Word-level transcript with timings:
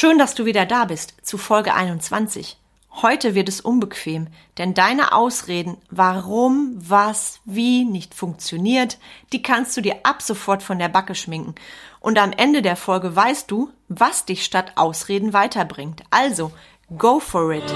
Schön, 0.00 0.16
dass 0.16 0.34
du 0.34 0.46
wieder 0.46 0.64
da 0.64 0.86
bist 0.86 1.12
zu 1.20 1.36
Folge 1.36 1.74
21. 1.74 2.56
Heute 3.02 3.34
wird 3.34 3.50
es 3.50 3.60
unbequem, 3.60 4.28
denn 4.56 4.72
deine 4.72 5.12
Ausreden, 5.12 5.76
warum, 5.90 6.74
was, 6.78 7.40
wie 7.44 7.84
nicht 7.84 8.14
funktioniert, 8.14 8.96
die 9.34 9.42
kannst 9.42 9.76
du 9.76 9.82
dir 9.82 9.96
ab 10.04 10.22
sofort 10.22 10.62
von 10.62 10.78
der 10.78 10.88
Backe 10.88 11.14
schminken. 11.14 11.54
Und 12.00 12.18
am 12.18 12.32
Ende 12.32 12.62
der 12.62 12.76
Folge 12.76 13.14
weißt 13.14 13.50
du, 13.50 13.68
was 13.88 14.24
dich 14.24 14.42
statt 14.42 14.72
Ausreden 14.76 15.34
weiterbringt. 15.34 16.02
Also, 16.08 16.50
go 16.96 17.20
for 17.20 17.52
it! 17.52 17.70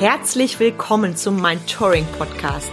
Herzlich 0.00 0.58
willkommen 0.58 1.16
zum 1.16 1.40
Mind 1.40 1.70
Touring 1.72 2.06
Podcast, 2.18 2.72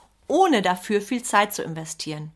ohne 0.31 0.61
dafür 0.61 1.01
viel 1.01 1.23
Zeit 1.23 1.53
zu 1.53 1.61
investieren. 1.61 2.31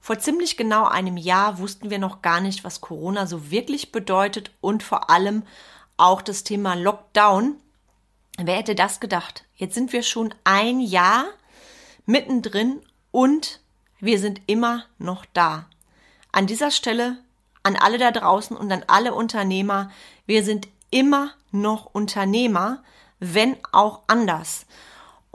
Vor 0.00 0.18
ziemlich 0.18 0.56
genau 0.56 0.86
einem 0.86 1.16
Jahr 1.16 1.58
wussten 1.58 1.90
wir 1.90 1.98
noch 1.98 2.22
gar 2.22 2.40
nicht, 2.40 2.64
was 2.64 2.80
Corona 2.80 3.26
so 3.26 3.50
wirklich 3.50 3.92
bedeutet 3.92 4.50
und 4.60 4.82
vor 4.82 5.10
allem 5.10 5.42
auch 5.98 6.22
das 6.22 6.42
Thema 6.42 6.74
Lockdown. 6.74 7.56
Wer 8.38 8.56
hätte 8.56 8.74
das 8.74 9.00
gedacht? 9.00 9.44
Jetzt 9.56 9.74
sind 9.74 9.92
wir 9.92 10.02
schon 10.02 10.34
ein 10.44 10.80
Jahr 10.80 11.26
mittendrin 12.06 12.80
und 13.10 13.60
wir 14.00 14.18
sind 14.18 14.40
immer 14.46 14.84
noch 14.98 15.26
da. 15.34 15.66
An 16.32 16.46
dieser 16.46 16.70
Stelle 16.70 17.18
an 17.62 17.76
alle 17.76 17.98
da 17.98 18.12
draußen 18.12 18.56
und 18.56 18.70
an 18.70 18.84
alle 18.86 19.12
Unternehmer, 19.12 19.90
wir 20.24 20.44
sind 20.44 20.68
immer 20.90 21.32
noch 21.50 21.86
Unternehmer, 21.92 22.82
wenn 23.18 23.56
auch 23.72 24.02
anders. 24.06 24.66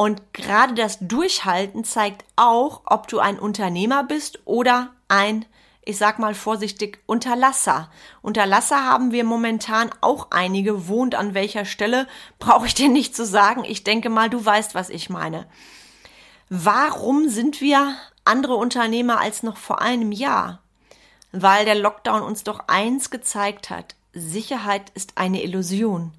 Und 0.02 0.34
gerade 0.34 0.74
das 0.74 0.98
Durchhalten 1.00 1.84
zeigt 1.84 2.26
auch, 2.36 2.82
ob 2.86 3.08
du 3.08 3.20
ein 3.20 3.38
Unternehmer 3.38 4.04
bist 4.04 4.40
oder 4.46 4.90
ein, 5.10 5.46
ich 5.86 6.00
sag 6.00 6.18
mal 6.18 6.34
vorsichtig, 6.34 7.04
Unterlasser. 7.06 7.92
Unterlasser 8.24 8.84
haben 8.84 9.12
wir 9.12 9.24
momentan 9.24 9.92
auch 10.02 10.30
einige. 10.32 10.88
Wohnt 10.88 11.14
an 11.14 11.36
welcher 11.36 11.66
Stelle, 11.66 12.08
brauche 12.40 12.66
ich 12.66 12.74
dir 12.74 12.90
nicht 12.90 13.16
zu 13.16 13.28
sagen. 13.28 13.64
Ich 13.64 13.84
denke 13.84 14.10
mal, 14.10 14.28
du 14.28 14.44
weißt, 14.44 14.74
was 14.74 14.90
ich 14.90 15.12
meine. 15.12 15.46
Warum 16.50 17.30
sind 17.30 17.62
wir 17.62 17.96
andere 18.26 18.56
Unternehmer 18.56 19.20
als 19.20 19.44
noch 19.44 19.58
vor 19.58 19.84
einem 19.84 20.12
Jahr? 20.12 20.64
Weil 21.32 21.64
der 21.64 21.76
Lockdown 21.76 22.24
uns 22.24 22.44
doch 22.44 22.62
eins 22.66 23.12
gezeigt 23.12 23.70
hat. 23.70 23.94
Sicherheit 24.14 24.90
ist 24.96 25.20
eine 25.20 25.44
Illusion. 25.44 26.12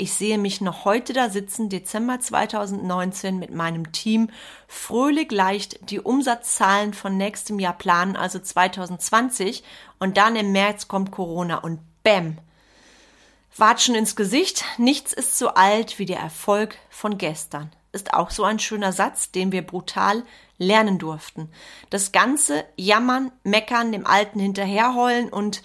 Ich 0.00 0.12
sehe 0.12 0.38
mich 0.38 0.60
noch 0.60 0.84
heute 0.84 1.12
da 1.12 1.28
sitzen, 1.28 1.68
Dezember 1.68 2.20
2019, 2.20 3.36
mit 3.36 3.52
meinem 3.52 3.90
Team, 3.90 4.30
fröhlich 4.68 5.32
leicht 5.32 5.90
die 5.90 5.98
Umsatzzahlen 5.98 6.94
von 6.94 7.16
nächstem 7.16 7.58
Jahr 7.58 7.76
planen, 7.76 8.14
also 8.14 8.38
2020, 8.38 9.64
und 9.98 10.16
dann 10.16 10.36
im 10.36 10.52
März 10.52 10.86
kommt 10.86 11.10
Corona 11.10 11.56
und 11.56 11.80
bäm. 12.04 12.38
Watschen 13.56 13.96
ins 13.96 14.14
Gesicht, 14.14 14.64
nichts 14.76 15.12
ist 15.12 15.36
so 15.36 15.48
alt 15.48 15.98
wie 15.98 16.06
der 16.06 16.20
Erfolg 16.20 16.76
von 16.90 17.18
gestern. 17.18 17.72
Ist 17.90 18.14
auch 18.14 18.30
so 18.30 18.44
ein 18.44 18.60
schöner 18.60 18.92
Satz, 18.92 19.32
den 19.32 19.50
wir 19.50 19.62
brutal 19.66 20.22
lernen 20.58 21.00
durften. 21.00 21.50
Das 21.90 22.12
ganze 22.12 22.64
Jammern, 22.76 23.32
Meckern, 23.42 23.90
dem 23.90 24.06
Alten 24.06 24.38
hinterherheulen 24.38 25.28
und 25.28 25.60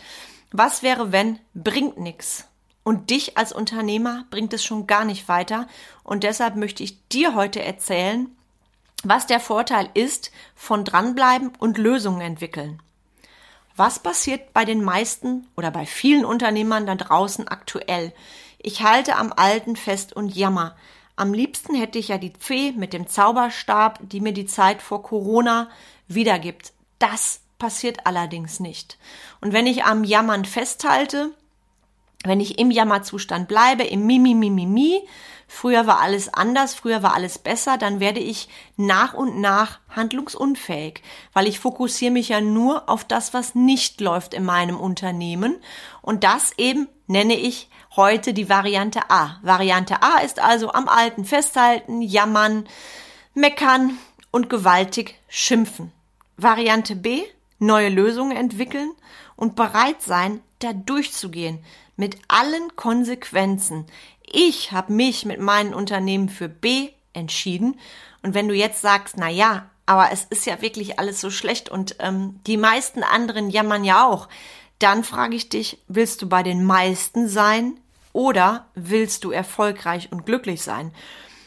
was 0.51 0.81
wäre 0.81 1.11
wenn, 1.11 1.37
bringt 1.53 1.99
nix. 1.99 2.47
Und 2.83 3.09
dich 3.09 3.37
als 3.37 3.53
Unternehmer 3.53 4.25
bringt 4.29 4.53
es 4.53 4.63
schon 4.63 4.87
gar 4.87 5.05
nicht 5.05 5.27
weiter. 5.29 5.67
Und 6.03 6.23
deshalb 6.23 6.55
möchte 6.55 6.83
ich 6.83 7.07
dir 7.07 7.33
heute 7.33 7.63
erzählen, 7.63 8.29
was 9.03 9.27
der 9.27 9.39
Vorteil 9.39 9.89
ist 9.93 10.31
von 10.55 10.85
dranbleiben 10.85 11.51
und 11.59 11.77
Lösungen 11.77 12.21
entwickeln. 12.21 12.81
Was 13.75 13.99
passiert 13.99 14.53
bei 14.53 14.65
den 14.65 14.83
meisten 14.83 15.47
oder 15.55 15.71
bei 15.71 15.85
vielen 15.85 16.25
Unternehmern 16.25 16.85
da 16.85 16.95
draußen 16.95 17.47
aktuell? 17.47 18.13
Ich 18.59 18.83
halte 18.83 19.15
am 19.15 19.33
Alten 19.33 19.75
fest 19.75 20.13
und 20.13 20.35
jammer. 20.35 20.75
Am 21.15 21.33
liebsten 21.33 21.75
hätte 21.75 21.99
ich 21.99 22.09
ja 22.09 22.17
die 22.17 22.33
Fee 22.37 22.71
mit 22.71 22.93
dem 22.93 23.07
Zauberstab, 23.07 23.99
die 24.01 24.19
mir 24.19 24.33
die 24.33 24.45
Zeit 24.45 24.81
vor 24.81 25.03
Corona 25.03 25.69
wiedergibt. 26.07 26.73
Das 26.99 27.41
passiert 27.59 28.05
allerdings 28.05 28.59
nicht. 28.59 28.97
Und 29.41 29.53
wenn 29.53 29.67
ich 29.67 29.83
am 29.85 30.03
Jammern 30.03 30.45
festhalte, 30.45 31.31
wenn 32.23 32.39
ich 32.39 32.57
im 32.57 32.71
Jammerzustand 32.71 33.47
bleibe, 33.47 33.83
im 33.83 34.05
Mimi, 34.05 34.33
Mimi, 34.33 34.65
Mi, 34.65 35.01
früher 35.47 35.85
war 35.87 35.99
alles 36.01 36.33
anders, 36.33 36.73
früher 36.73 37.03
war 37.03 37.13
alles 37.13 37.37
besser, 37.37 37.77
dann 37.77 37.99
werde 37.99 38.19
ich 38.19 38.47
nach 38.77 39.13
und 39.13 39.39
nach 39.39 39.79
handlungsunfähig, 39.89 41.01
weil 41.33 41.47
ich 41.47 41.59
fokussiere 41.59 42.11
mich 42.11 42.29
ja 42.29 42.41
nur 42.41 42.89
auf 42.89 43.03
das, 43.03 43.33
was 43.33 43.55
nicht 43.55 43.99
läuft 44.01 44.33
in 44.33 44.45
meinem 44.45 44.79
Unternehmen. 44.79 45.57
Und 46.01 46.23
das 46.23 46.53
eben 46.57 46.87
nenne 47.07 47.35
ich 47.35 47.69
heute 47.95 48.33
die 48.33 48.49
Variante 48.49 49.09
A. 49.09 49.37
Variante 49.41 50.01
A 50.01 50.19
ist 50.19 50.39
also 50.39 50.71
am 50.71 50.87
Alten 50.87 51.25
festhalten, 51.25 52.01
jammern, 52.01 52.65
meckern 53.33 53.97
und 54.31 54.49
gewaltig 54.49 55.15
schimpfen. 55.27 55.91
Variante 56.37 56.95
B, 56.95 57.21
neue 57.59 57.89
Lösungen 57.89 58.35
entwickeln 58.35 58.91
und 59.35 59.55
bereit 59.55 60.01
sein, 60.01 60.41
da 60.59 60.73
durchzugehen 60.73 61.63
mit 61.95 62.17
allen 62.27 62.75
Konsequenzen. 62.75 63.85
Ich 64.25 64.71
habe 64.71 64.93
mich 64.93 65.25
mit 65.25 65.39
meinem 65.39 65.73
Unternehmen 65.73 66.29
für 66.29 66.49
B 66.49 66.89
entschieden. 67.13 67.79
Und 68.21 68.33
wenn 68.33 68.47
du 68.47 68.55
jetzt 68.55 68.81
sagst, 68.81 69.15
na 69.17 69.29
ja, 69.29 69.69
aber 69.85 70.11
es 70.11 70.25
ist 70.29 70.45
ja 70.45 70.61
wirklich 70.61 70.99
alles 70.99 71.19
so 71.19 71.29
schlecht 71.29 71.69
und 71.69 71.97
ähm, 71.99 72.39
die 72.47 72.57
meisten 72.57 73.03
anderen 73.03 73.49
jammern 73.49 73.83
ja 73.83 74.07
auch, 74.07 74.29
dann 74.79 75.03
frage 75.03 75.35
ich 75.35 75.49
dich, 75.49 75.77
willst 75.87 76.21
du 76.21 76.29
bei 76.29 76.43
den 76.43 76.63
meisten 76.63 77.27
sein 77.27 77.79
oder 78.11 78.67
willst 78.75 79.23
du 79.23 79.31
erfolgreich 79.31 80.11
und 80.11 80.25
glücklich 80.25 80.61
sein? 80.61 80.93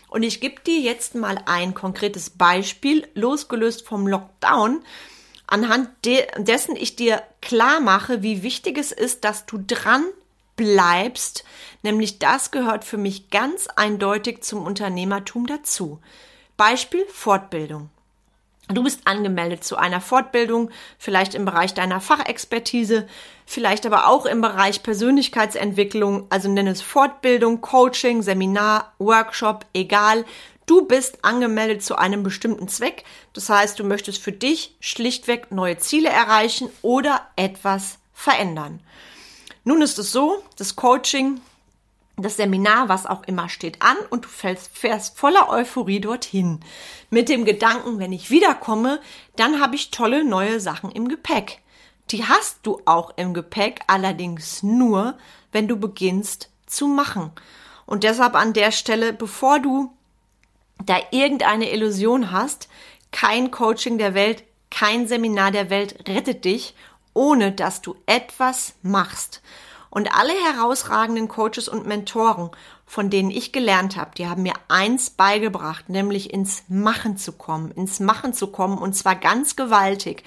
Und 0.09 0.23
ich 0.23 0.41
gebe 0.41 0.61
dir 0.63 0.81
jetzt 0.81 1.15
mal 1.15 1.43
ein 1.47 1.75
konkretes 1.75 2.31
Beispiel, 2.31 3.09
losgelöst 3.15 3.87
vom 3.87 4.07
Lockdown, 4.07 4.83
anhand 5.47 5.91
de 6.05 6.27
dessen 6.39 6.77
ich 6.77 6.97
dir 6.97 7.23
klar 7.41 7.81
mache, 7.81 8.23
wie 8.23 8.43
wichtig 8.43 8.79
es 8.79 8.93
ist, 8.93 9.25
dass 9.25 9.47
du 9.47 9.59
dran 9.59 10.05
bleibst, 10.57 11.45
nämlich 11.83 12.19
das 12.19 12.51
gehört 12.51 12.85
für 12.85 12.97
mich 12.97 13.31
ganz 13.31 13.69
eindeutig 13.69 14.43
zum 14.43 14.67
Unternehmertum 14.67 15.47
dazu. 15.47 16.01
Beispiel 16.57 17.05
Fortbildung. 17.13 17.91
Du 18.69 18.83
bist 18.83 19.03
angemeldet 19.05 19.63
zu 19.63 19.77
einer 19.77 20.01
Fortbildung, 20.01 20.71
vielleicht 20.99 21.37
im 21.37 21.45
Bereich 21.45 21.73
deiner 21.75 22.01
Fachexpertise, 22.01 23.07
vielleicht 23.45 23.87
aber 23.87 24.09
auch 24.09 24.27
im 24.27 24.41
Bereich 24.41 24.83
Persönlichkeitsentwicklung, 24.83 26.27
also 26.31 26.49
nenne 26.49 26.71
es 26.71 26.83
Fortbildung, 26.83 27.61
Coaching, 27.61 28.23
Seminar, 28.23 28.93
Workshop, 28.99 29.67
egal. 29.73 30.25
Du 30.67 30.85
bist 30.85 31.25
angemeldet 31.25 31.85
zu 31.85 31.95
einem 31.95 32.25
bestimmten 32.25 32.67
Zweck. 32.67 33.05
Das 33.35 33.49
heißt, 33.49 33.79
du 33.79 33.85
möchtest 33.85 34.21
für 34.21 34.33
dich 34.33 34.75
schlichtweg 34.81 35.53
neue 35.53 35.79
Ziele 35.79 36.09
erreichen 36.09 36.69
oder 36.83 37.21
etwas 37.37 37.99
verändern. 38.13 38.81
Nun 39.69 39.83
ist 39.83 39.99
es 39.99 40.13
so, 40.13 40.45
das 40.57 40.77
Coaching, 40.77 41.41
das 42.17 42.37
Seminar, 42.37 42.89
was 42.89 43.05
auch 43.05 43.25
immer 43.25 43.49
steht 43.49 43.83
an 43.83 43.97
und 44.11 44.25
du 44.25 44.29
fällst, 44.29 44.79
fährst 44.79 45.19
voller 45.19 45.49
Euphorie 45.49 45.99
dorthin. 45.99 46.61
Mit 47.11 47.29
dem 47.29 47.45
Gedanken, 47.45 47.99
wenn 47.99 48.13
ich 48.13 48.31
wiederkomme, 48.31 49.01
dann 49.35 49.61
habe 49.61 49.75
ich 49.75 49.91
tolle 49.91 50.23
neue 50.25 50.61
Sachen 50.61 50.93
im 50.93 51.09
Gepäck. 51.09 51.63
Die 52.13 52.25
hast 52.25 52.61
du 52.63 52.81
auch 52.85 53.15
im 53.17 53.35
Gepäck, 53.35 53.81
allerdings 53.89 54.63
nur, 54.63 55.19
wenn 55.51 55.67
du 55.67 55.77
beginnst 55.77 56.49
zu 56.67 56.87
machen. 56.87 57.33
Und 57.87 58.05
deshalb 58.05 58.37
an 58.37 58.53
der 58.53 58.71
Stelle, 58.71 59.13
bevor 59.13 59.59
du 59.59 59.93
da 60.85 60.97
irgendeine 61.11 61.73
Illusion 61.73 62.31
hast, 62.31 62.69
kein 63.11 63.51
Coaching 63.51 63.99
der 63.99 64.15
Welt, 64.15 64.45
kein 64.71 65.09
Seminar 65.09 65.51
der 65.51 65.71
Welt 65.71 66.09
rettet 66.09 66.45
dich 66.45 66.77
ohne 67.17 67.51
dass 67.51 67.81
du 67.81 67.97
etwas 68.07 68.75
machst. 68.83 69.43
Und 69.91 70.15
alle 70.15 70.35
herausragenden 70.35 71.27
Coaches 71.27 71.69
und 71.69 71.87
Mentoren, 71.87 72.51
von 72.85 73.09
denen 73.09 73.31
ich 73.31 73.51
gelernt 73.51 73.97
habe, 73.97 74.11
die 74.17 74.29
haben 74.29 74.43
mir 74.43 74.53
eins 74.69 75.11
beigebracht, 75.11 75.89
nämlich 75.89 76.33
ins 76.33 76.65
Machen 76.69 77.17
zu 77.17 77.33
kommen, 77.33 77.71
ins 77.71 77.99
Machen 77.99 78.35
zu 78.35 78.49
kommen 78.49 78.79
und 78.79 78.95
zwar 78.95 79.17
ganz 79.17 79.57
gewaltig. 79.57 80.23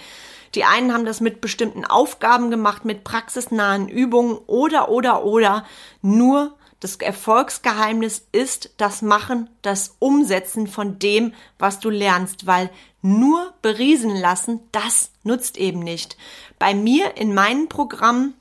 Die 0.55 0.65
einen 0.65 0.91
haben 0.91 1.05
das 1.05 1.21
mit 1.21 1.41
bestimmten 1.41 1.85
Aufgaben 1.85 2.49
gemacht, 2.49 2.83
mit 2.83 3.03
praxisnahen 3.03 3.87
Übungen 3.87 4.39
oder, 4.47 4.89
oder, 4.89 5.23
oder. 5.23 5.65
Nur 6.01 6.55
das 6.79 6.95
Erfolgsgeheimnis 6.95 8.25
ist 8.31 8.71
das 8.77 9.01
Machen, 9.03 9.49
das 9.61 9.95
Umsetzen 9.99 10.65
von 10.65 10.97
dem, 10.97 11.33
was 11.59 11.79
du 11.79 11.89
lernst, 11.89 12.47
weil 12.47 12.71
nur 13.01 13.53
beriesen 13.61 14.15
lassen, 14.15 14.59
das 14.71 15.11
nutzt 15.23 15.57
eben 15.57 15.79
nicht. 15.79 16.17
Bei 16.57 16.73
mir 16.73 17.17
in 17.17 17.33
meinen 17.33 17.69
Programmen 17.69 18.33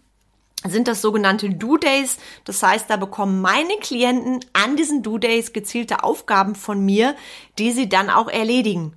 sind 0.64 0.88
das 0.88 1.00
sogenannte 1.00 1.50
Do-Days. 1.50 2.18
Das 2.44 2.62
heißt, 2.62 2.90
da 2.90 2.96
bekommen 2.96 3.40
meine 3.40 3.76
Klienten 3.80 4.40
an 4.52 4.76
diesen 4.76 5.02
Do-Days 5.02 5.52
gezielte 5.52 6.02
Aufgaben 6.02 6.54
von 6.54 6.84
mir, 6.84 7.14
die 7.58 7.72
sie 7.72 7.88
dann 7.88 8.10
auch 8.10 8.28
erledigen. 8.28 8.94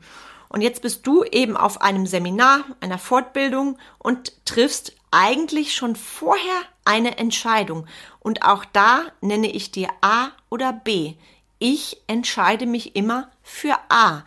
Und 0.50 0.62
jetzt 0.62 0.82
bist 0.82 1.06
du 1.08 1.24
eben 1.24 1.56
auf 1.56 1.82
einem 1.82 2.06
Seminar, 2.06 2.66
einer 2.82 2.98
Fortbildung 2.98 3.78
und 4.00 4.34
triffst 4.46 4.94
eigentlich 5.12 5.76
schon 5.76 5.96
vorher 5.96 6.62
eine 6.84 7.18
Entscheidung. 7.18 7.86
Und 8.20 8.44
auch 8.44 8.66
da 8.66 9.04
nenne 9.22 9.52
ich 9.52 9.72
dir 9.72 9.90
A 10.02 10.30
oder 10.50 10.74
B. 10.74 11.14
Ich 11.60 12.02
entscheide 12.08 12.66
mich 12.66 12.96
immer 12.96 13.30
für 13.44 13.78
A. 13.90 14.24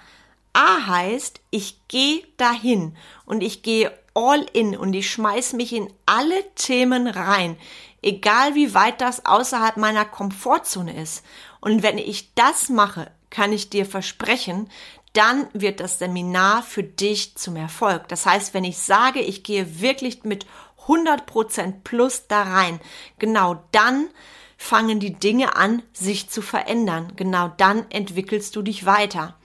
A 0.55 0.87
heißt, 0.87 1.41
ich 1.51 1.87
gehe 1.89 2.23
dahin 2.37 2.97
und 3.27 3.43
ich 3.43 3.63
gehe 3.63 3.93
all 4.15 4.47
in 4.53 4.77
und 4.77 4.95
ich 4.95 5.11
schmeiß 5.11 5.53
mich 5.55 5.73
in 5.73 5.93
alle 6.07 6.55
Themen 6.55 7.09
rein, 7.09 7.57
egal 8.03 8.55
wie 8.55 8.73
weit 8.73 9.01
das 9.01 9.27
außerhalb 9.27 9.77
meiner 9.77 10.05
Komfortzone 10.05 10.97
ist. 10.97 11.25
Und 11.61 11.83
wenn 11.83 11.99
ich 11.99 12.35
das 12.35 12.69
mache, 12.69 13.11
kann 13.31 13.53
ich 13.53 13.69
dir 13.69 13.85
versprechen, 13.85 14.71
dann 15.13 15.49
wird 15.53 15.81
das 15.81 15.99
Seminar 15.99 16.63
für 16.63 16.85
dich 16.85 17.37
zum 17.37 17.57
Erfolg. 17.57 18.07
Das 18.09 18.25
heißt, 18.25 18.55
wenn 18.55 18.65
ich 18.65 18.79
sage, 18.79 19.21
ich 19.21 19.43
gehe 19.43 19.81
wirklich 19.81 20.23
mit 20.23 20.47
100% 20.87 21.83
plus 21.83 22.29
da 22.29 22.43
rein, 22.43 22.81
genau 23.19 23.65
dann 23.73 24.09
fangen 24.57 25.01
die 25.01 25.15
Dinge 25.15 25.57
an, 25.57 25.83
sich 25.93 26.31
zu 26.31 26.43
verändern. 26.43 27.13
Genau 27.17 27.49
dann 27.57 27.91
entwickelst 27.91 28.55
du 28.55 28.63
dich 28.63 28.87
weiter. 28.87 29.37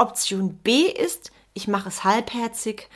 Option 0.00 0.54
B 0.54 0.82
ist, 0.82 1.30
ich 1.52 1.68
mache 1.68 1.88
es 1.88 2.04
halbherzig. 2.04 2.88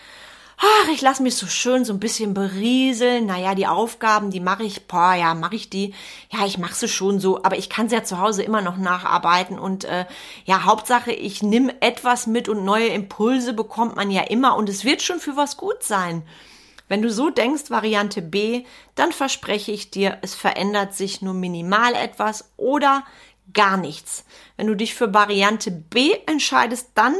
Ach, 0.57 0.89
ich 0.93 1.03
lasse 1.03 1.23
mich 1.23 1.37
so 1.37 1.47
schön 1.47 1.85
so 1.85 1.93
ein 1.93 2.01
bisschen 2.01 2.33
berieseln. 2.33 3.27
Naja, 3.27 3.55
die 3.55 3.67
Aufgaben, 3.67 4.31
die 4.31 4.41
mache 4.41 4.63
ich, 4.63 4.87
boah, 4.87 5.15
ja, 5.15 5.35
mache 5.35 5.57
ich 5.57 5.69
die. 5.69 5.93
Ja, 6.31 6.47
ich 6.47 6.59
mache 6.59 6.75
sie 6.75 6.89
schon 6.89 7.19
so, 7.19 7.43
aber 7.43 7.59
ich 7.59 7.69
kann 7.69 7.89
sie 7.89 7.97
ja 7.97 8.05
zu 8.05 8.21
Hause 8.21 8.45
immer 8.45 8.63
noch 8.63 8.77
nacharbeiten. 8.77 9.59
Und 9.59 9.85
äh, 9.85 10.07
ja, 10.45 10.65
Hauptsache, 10.65 11.13
ich 11.13 11.43
nehme 11.43 11.75
etwas 11.83 12.27
mit 12.27 12.49
und 12.49 12.65
neue 12.65 12.87
Impulse 12.89 13.53
bekommt 13.53 13.97
man 13.97 14.11
ja 14.11 14.23
immer 14.23 14.57
und 14.57 14.69
es 14.69 14.85
wird 14.85 15.03
schon 15.03 15.19
für 15.19 15.37
was 15.37 15.57
gut 15.57 15.83
sein. 15.83 16.23
Wenn 16.89 17.03
du 17.03 17.11
so 17.11 17.31
denkst, 17.31 17.71
Variante 17.71 18.23
B, 18.23 18.65
dann 18.95 19.11
verspreche 19.11 19.73
ich 19.73 19.91
dir, 19.91 20.19
es 20.23 20.35
verändert 20.35 20.95
sich 20.95 21.23
nur 21.23 21.35
minimal 21.35 21.95
etwas 21.95 22.53
oder 22.57 23.05
gar 23.53 23.77
nichts. 23.77 24.25
Wenn 24.57 24.67
du 24.67 24.75
dich 24.75 24.95
für 24.95 25.13
Variante 25.13 25.71
B 25.71 26.13
entscheidest, 26.27 26.91
dann 26.95 27.15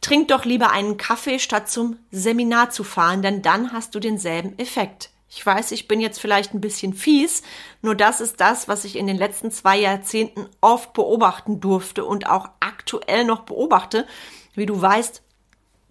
trink 0.00 0.28
doch 0.28 0.44
lieber 0.44 0.70
einen 0.70 0.96
Kaffee, 0.96 1.38
statt 1.38 1.70
zum 1.70 1.98
Seminar 2.10 2.70
zu 2.70 2.84
fahren, 2.84 3.22
denn 3.22 3.42
dann 3.42 3.72
hast 3.72 3.94
du 3.94 4.00
denselben 4.00 4.58
Effekt. 4.58 5.10
Ich 5.28 5.44
weiß, 5.44 5.72
ich 5.72 5.88
bin 5.88 6.00
jetzt 6.00 6.20
vielleicht 6.20 6.52
ein 6.52 6.60
bisschen 6.60 6.92
fies, 6.92 7.42
nur 7.80 7.94
das 7.94 8.20
ist 8.20 8.40
das, 8.40 8.68
was 8.68 8.84
ich 8.84 8.96
in 8.96 9.06
den 9.06 9.16
letzten 9.16 9.50
zwei 9.50 9.78
Jahrzehnten 9.78 10.46
oft 10.60 10.92
beobachten 10.92 11.58
durfte 11.60 12.04
und 12.04 12.28
auch 12.28 12.50
aktuell 12.60 13.24
noch 13.24 13.40
beobachte. 13.40 14.06
Wie 14.54 14.66
du 14.66 14.78
weißt, 14.78 15.22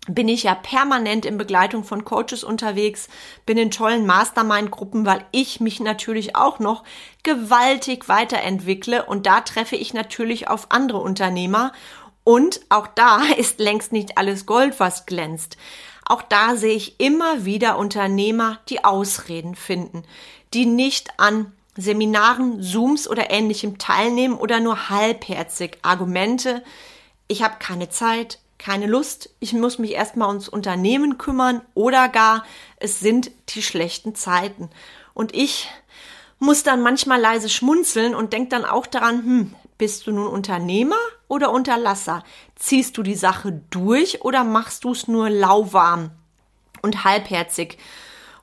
bin 0.08 0.28
ich 0.28 0.44
ja 0.44 0.56
permanent 0.56 1.26
in 1.26 1.38
Begleitung 1.38 1.84
von 1.84 2.04
Coaches 2.04 2.44
unterwegs, 2.44 3.08
bin 3.46 3.58
in 3.58 3.70
tollen 3.70 4.06
Mastermind-Gruppen, 4.08 5.06
weil 5.06 5.24
ich 5.32 5.60
mich 5.60 5.80
natürlich 5.80 6.36
auch 6.36 6.60
noch 6.60 6.84
gewaltig 7.24 8.10
weiterentwickle 8.10 9.06
und 9.06 9.28
da 9.28 9.42
treffe 9.42 9.76
ich 9.76 9.94
natürlich 9.94 10.48
auf 10.48 10.72
andere 10.72 10.98
Unternehmer 10.98 11.72
und 12.24 12.62
auch 12.70 12.88
da 12.88 13.22
ist 13.38 13.60
längst 13.60 13.92
nicht 13.92 14.18
alles 14.18 14.46
Gold, 14.46 14.80
was 14.80 15.06
glänzt. 15.06 15.58
Auch 16.06 16.24
da 16.24 16.56
sehe 16.56 16.76
ich 16.76 17.00
immer 17.00 17.46
wieder 17.46 17.78
Unternehmer, 17.78 18.60
die 18.70 18.84
Ausreden 18.84 19.56
finden, 19.56 20.04
die 20.54 20.66
nicht 20.66 21.12
an 21.18 21.54
Seminaren, 21.78 22.62
Zooms 22.62 23.08
oder 23.08 23.32
ähnlichem 23.32 23.78
teilnehmen 23.78 24.36
oder 24.36 24.60
nur 24.60 24.90
halbherzig 24.90 25.78
Argumente, 25.84 26.64
ich 27.28 27.44
habe 27.44 27.56
keine 27.60 27.90
Zeit, 27.90 28.40
keine 28.62 28.86
Lust, 28.86 29.32
ich 29.40 29.54
muss 29.54 29.80
mich 29.80 29.94
erstmal 29.94 30.28
ums 30.28 30.48
Unternehmen 30.48 31.18
kümmern 31.18 31.62
oder 31.74 32.10
gar 32.10 32.46
es 32.78 33.00
sind 33.00 33.32
die 33.50 33.64
schlechten 33.64 34.14
Zeiten. 34.14 34.70
Und 35.16 35.34
ich 35.36 35.68
muss 36.38 36.62
dann 36.62 36.84
manchmal 36.84 37.20
leise 37.20 37.50
schmunzeln 37.50 38.14
und 38.14 38.34
denk 38.34 38.52
dann 38.52 38.64
auch 38.64 38.86
daran, 38.86 39.24
hm, 39.24 39.56
bist 39.80 40.06
du 40.06 40.12
nun 40.12 40.28
Unternehmer 40.28 41.00
oder 41.28 41.52
Unterlasser? 41.52 42.24
Ziehst 42.56 42.98
du 43.00 43.04
die 43.04 43.16
Sache 43.16 43.64
durch 43.72 44.24
oder 44.24 44.44
machst 44.44 44.84
du 44.84 44.92
es 44.92 45.08
nur 45.08 45.32
lauwarm 45.32 46.12
und 46.84 47.04
halbherzig? 47.04 47.80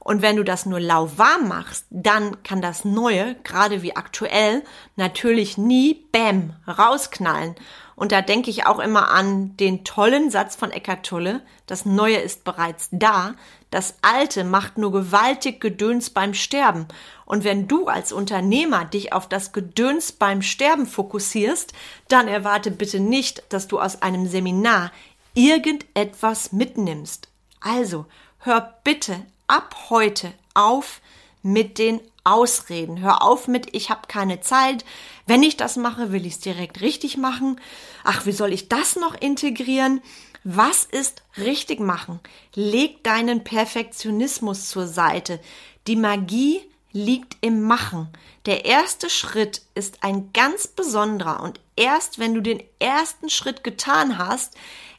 Und 0.00 0.20
wenn 0.20 0.34
du 0.34 0.42
das 0.42 0.66
nur 0.66 0.80
lauwarm 0.80 1.46
machst, 1.46 1.86
dann 1.90 2.42
kann 2.42 2.60
das 2.60 2.84
Neue, 2.84 3.36
gerade 3.44 3.82
wie 3.82 3.94
aktuell, 3.94 4.64
natürlich 4.96 5.58
nie 5.58 5.94
Bäm 6.10 6.54
rausknallen. 6.66 7.54
Und 7.98 8.12
da 8.12 8.22
denke 8.22 8.48
ich 8.48 8.64
auch 8.64 8.78
immer 8.78 9.10
an 9.10 9.56
den 9.56 9.82
tollen 9.82 10.30
Satz 10.30 10.54
von 10.54 10.70
Eckart 10.70 11.04
Tolle, 11.04 11.42
das 11.66 11.84
Neue 11.84 12.18
ist 12.18 12.44
bereits 12.44 12.88
da, 12.92 13.34
das 13.72 13.96
Alte 14.02 14.44
macht 14.44 14.78
nur 14.78 14.92
gewaltig 14.92 15.60
Gedöns 15.60 16.10
beim 16.10 16.32
Sterben. 16.32 16.86
Und 17.26 17.42
wenn 17.42 17.66
du 17.66 17.88
als 17.88 18.12
Unternehmer 18.12 18.84
dich 18.84 19.12
auf 19.12 19.28
das 19.28 19.50
Gedöns 19.50 20.12
beim 20.12 20.42
Sterben 20.42 20.86
fokussierst, 20.86 21.72
dann 22.06 22.28
erwarte 22.28 22.70
bitte 22.70 23.00
nicht, 23.00 23.42
dass 23.48 23.66
du 23.66 23.80
aus 23.80 24.00
einem 24.00 24.28
Seminar 24.28 24.92
irgendetwas 25.34 26.52
mitnimmst. 26.52 27.28
Also, 27.58 28.06
hör 28.38 28.74
bitte 28.84 29.16
ab 29.48 29.74
heute 29.90 30.32
auf 30.54 31.00
mit 31.42 31.78
den 31.78 32.00
Ausreden. 32.30 33.00
Hör 33.00 33.22
auf 33.22 33.48
mit, 33.48 33.74
ich 33.74 33.90
habe 33.90 34.02
keine 34.08 34.40
Zeit. 34.40 34.84
Wenn 35.26 35.42
ich 35.42 35.56
das 35.56 35.76
mache, 35.76 36.12
will 36.12 36.26
ich 36.26 36.34
es 36.34 36.40
direkt 36.40 36.80
richtig 36.80 37.16
machen. 37.16 37.60
Ach, 38.04 38.26
wie 38.26 38.32
soll 38.32 38.52
ich 38.52 38.68
das 38.68 38.96
noch 38.96 39.14
integrieren? 39.14 40.00
Was 40.44 40.84
ist 40.84 41.22
richtig 41.36 41.80
machen? 41.80 42.20
Leg 42.54 43.02
deinen 43.04 43.44
Perfektionismus 43.44 44.68
zur 44.68 44.86
Seite. 44.86 45.40
Die 45.86 45.96
Magie 45.96 46.62
liegt 46.92 47.36
im 47.40 47.62
Machen. 47.62 48.08
Der 48.46 48.64
erste 48.64 49.10
Schritt 49.10 49.62
ist 49.74 50.02
ein 50.02 50.32
ganz 50.32 50.66
besonderer 50.66 51.42
und 51.42 51.60
erst 51.76 52.18
wenn 52.18 52.34
du 52.34 52.40
den 52.40 52.62
ersten 52.78 53.30
Schritt 53.30 53.62
getan 53.62 54.18
hast, 54.18 54.54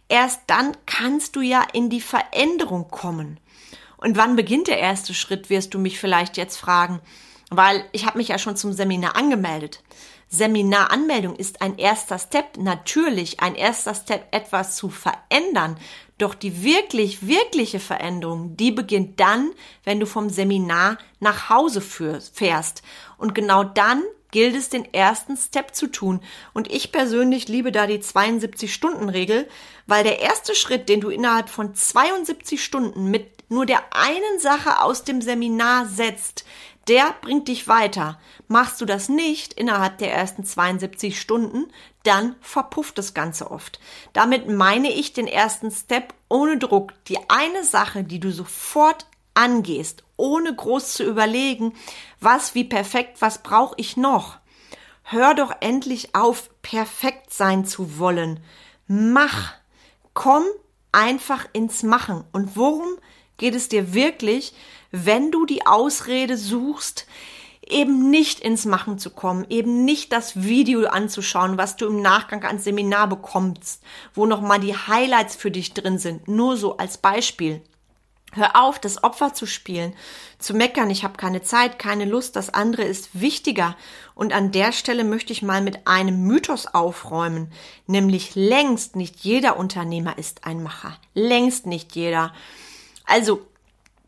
erst 0.07 0.41
dann 0.47 0.75
kannst 0.85 1.35
du 1.35 1.41
ja 1.41 1.65
in 1.73 1.89
die 1.89 2.01
Veränderung 2.01 2.89
kommen. 2.89 3.39
Und 3.99 4.15
wann 4.17 4.35
beginnt 4.35 4.67
der 4.67 4.79
erste 4.79 5.13
Schritt, 5.13 5.49
wirst 5.49 5.73
du 5.73 5.79
mich 5.79 5.99
vielleicht 5.99 6.37
jetzt 6.37 6.57
fragen, 6.57 7.01
weil 7.49 7.83
ich 7.91 8.05
habe 8.05 8.17
mich 8.17 8.29
ja 8.29 8.37
schon 8.37 8.55
zum 8.55 8.71
Seminar 8.71 9.15
angemeldet. 9.15 9.81
Seminaranmeldung 10.29 11.35
ist 11.35 11.61
ein 11.61 11.77
erster 11.77 12.19
Step, 12.19 12.57
natürlich 12.57 13.39
ein 13.39 13.55
erster 13.55 13.95
Step, 13.95 14.27
etwas 14.31 14.75
zu 14.75 14.89
verändern. 14.89 15.77
Doch 16.19 16.35
die 16.35 16.63
wirklich, 16.63 17.25
wirkliche 17.27 17.79
Veränderung, 17.79 18.55
die 18.55 18.71
beginnt 18.71 19.19
dann, 19.19 19.51
wenn 19.83 19.99
du 19.99 20.05
vom 20.05 20.29
Seminar 20.29 20.97
nach 21.19 21.49
Hause 21.49 21.81
fährst. 21.81 22.83
Und 23.17 23.33
genau 23.33 23.63
dann 23.63 24.03
gilt 24.31 24.55
es, 24.55 24.69
den 24.69 24.93
ersten 24.93 25.37
Step 25.37 25.75
zu 25.75 25.87
tun. 25.87 26.21
Und 26.53 26.71
ich 26.71 26.91
persönlich 26.91 27.47
liebe 27.47 27.71
da 27.71 27.87
die 27.87 27.99
72-Stunden-Regel, 27.99 29.47
weil 29.87 30.03
der 30.03 30.19
erste 30.19 30.55
Schritt, 30.55 30.89
den 30.89 31.01
du 31.01 31.09
innerhalb 31.09 31.49
von 31.49 31.73
72 31.73 32.63
Stunden 32.63 33.09
mit 33.09 33.49
nur 33.49 33.65
der 33.65 33.81
einen 33.91 34.39
Sache 34.39 34.81
aus 34.81 35.03
dem 35.03 35.21
Seminar 35.21 35.87
setzt, 35.87 36.45
der 36.87 37.13
bringt 37.21 37.47
dich 37.47 37.67
weiter. 37.67 38.19
Machst 38.47 38.81
du 38.81 38.85
das 38.85 39.09
nicht 39.09 39.53
innerhalb 39.53 39.99
der 39.99 40.13
ersten 40.13 40.43
72 40.43 41.19
Stunden, 41.19 41.71
dann 42.03 42.35
verpufft 42.41 42.97
das 42.97 43.13
Ganze 43.13 43.51
oft. 43.51 43.79
Damit 44.13 44.47
meine 44.47 44.91
ich 44.91 45.13
den 45.13 45.27
ersten 45.27 45.71
Step 45.71 46.13
ohne 46.29 46.57
Druck. 46.57 46.93
Die 47.05 47.17
eine 47.29 47.63
Sache, 47.63 48.03
die 48.03 48.19
du 48.19 48.31
sofort 48.31 49.05
angehst, 49.35 50.03
ohne 50.19 50.53
groß 50.53 50.93
zu 50.93 51.03
überlegen, 51.03 51.73
was 52.19 52.53
wie 52.53 52.65
perfekt, 52.65 53.21
was 53.21 53.41
brauche 53.41 53.75
ich 53.77 53.97
noch. 53.97 54.37
Hör 55.03 55.33
doch 55.33 55.51
endlich 55.61 56.13
auf, 56.13 56.49
perfekt 56.61 57.33
sein 57.33 57.65
zu 57.65 57.97
wollen. 57.97 58.39
Mach. 58.87 59.53
Komm 60.13 60.43
einfach 60.91 61.47
ins 61.53 61.81
Machen. 61.83 62.23
Und 62.31 62.55
worum 62.55 62.97
geht 63.37 63.55
es 63.55 63.69
dir 63.69 63.93
wirklich, 63.93 64.53
wenn 64.91 65.31
du 65.31 65.45
die 65.45 65.65
Ausrede 65.65 66.37
suchst, 66.37 67.07
eben 67.67 68.09
nicht 68.09 68.39
ins 68.39 68.65
Machen 68.65 68.99
zu 68.99 69.11
kommen, 69.11 69.45
eben 69.49 69.85
nicht 69.85 70.11
das 70.11 70.43
Video 70.43 70.87
anzuschauen, 70.87 71.57
was 71.57 71.75
du 71.75 71.87
im 71.87 72.01
Nachgang 72.01 72.43
ans 72.43 72.63
Seminar 72.63 73.07
bekommst, 73.07 73.83
wo 74.13 74.25
nochmal 74.25 74.59
die 74.59 74.75
Highlights 74.75 75.35
für 75.35 75.51
dich 75.51 75.73
drin 75.73 75.97
sind, 75.99 76.27
nur 76.27 76.57
so 76.57 76.77
als 76.77 76.97
Beispiel. 76.97 77.61
Hör 78.33 78.61
auf, 78.61 78.77
das 78.77 79.03
Opfer 79.03 79.33
zu 79.33 79.47
spielen, 79.47 79.95
zu 80.37 80.53
meckern, 80.53 80.91
ich 80.91 81.03
habe 81.03 81.17
keine 81.17 81.41
Zeit, 81.41 81.79
keine 81.79 82.05
Lust, 82.05 82.35
das 82.35 82.53
andere 82.53 82.83
ist 82.83 83.19
wichtiger. 83.19 83.75
Und 84.13 84.33
an 84.33 84.51
der 84.51 84.71
Stelle 84.71 85.03
möchte 85.03 85.33
ich 85.33 85.41
mal 85.41 85.61
mit 85.61 85.87
einem 85.87 86.23
Mythos 86.27 86.67
aufräumen, 86.67 87.51
nämlich 87.87 88.35
längst 88.35 88.95
nicht 88.95 89.17
jeder 89.21 89.57
Unternehmer 89.57 90.17
ist 90.17 90.45
ein 90.45 90.61
Macher. 90.61 90.95
Längst 91.15 91.65
nicht 91.65 91.95
jeder. 91.95 92.31
Also, 93.05 93.47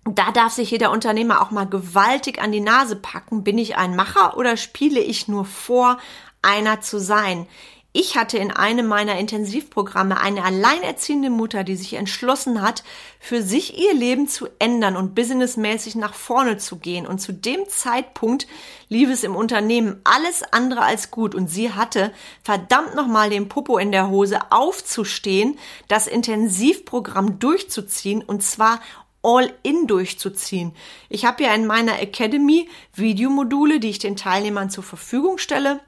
da 0.03 0.31
darf 0.31 0.53
sich 0.53 0.69
jeder 0.69 0.91
Unternehmer 0.91 1.41
auch 1.41 1.51
mal 1.51 1.67
gewaltig 1.67 2.39
an 2.39 2.51
die 2.51 2.59
Nase 2.59 2.95
packen. 2.95 3.43
Bin 3.43 3.57
ich 3.57 3.77
ein 3.77 3.95
Macher 3.95 4.37
oder 4.37 4.57
spiele 4.57 4.99
ich 4.99 5.27
nur 5.27 5.45
vor, 5.45 5.97
einer 6.43 6.81
zu 6.81 6.99
sein? 6.99 7.47
Ich 7.93 8.15
hatte 8.15 8.37
in 8.37 8.51
einem 8.51 8.87
meiner 8.87 9.19
Intensivprogramme 9.19 10.17
eine 10.17 10.45
alleinerziehende 10.45 11.29
Mutter, 11.29 11.65
die 11.65 11.75
sich 11.75 11.95
entschlossen 11.95 12.61
hat, 12.61 12.85
für 13.19 13.41
sich 13.41 13.77
ihr 13.77 13.93
Leben 13.93 14.29
zu 14.29 14.47
ändern 14.59 14.95
und 14.95 15.13
businessmäßig 15.13 15.95
nach 15.95 16.13
vorne 16.13 16.55
zu 16.57 16.77
gehen. 16.77 17.05
Und 17.05 17.19
zu 17.19 17.33
dem 17.33 17.67
Zeitpunkt 17.67 18.47
lief 18.87 19.09
es 19.09 19.25
im 19.25 19.35
Unternehmen 19.35 19.99
alles 20.05 20.41
andere 20.53 20.83
als 20.83 21.11
gut. 21.11 21.35
Und 21.35 21.49
sie 21.49 21.73
hatte 21.73 22.13
verdammt 22.43 22.95
nochmal 22.95 23.29
den 23.29 23.49
Popo 23.49 23.77
in 23.77 23.91
der 23.91 24.09
Hose 24.09 24.39
aufzustehen, 24.51 25.59
das 25.89 26.07
Intensivprogramm 26.07 27.39
durchzuziehen 27.39 28.23
und 28.23 28.41
zwar 28.41 28.79
All-in 29.21 29.85
durchzuziehen. 29.85 30.73
Ich 31.09 31.25
habe 31.25 31.43
ja 31.43 31.53
in 31.53 31.67
meiner 31.67 31.99
Academy 31.99 32.69
Videomodule, 32.95 33.81
die 33.81 33.89
ich 33.89 33.99
den 33.99 34.15
Teilnehmern 34.15 34.69
zur 34.69 34.83
Verfügung 34.83 35.37
stelle 35.37 35.81